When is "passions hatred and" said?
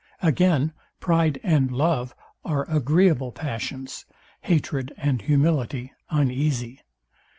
3.31-5.21